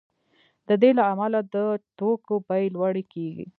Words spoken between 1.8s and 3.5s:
توکو بیې لوړې کیږي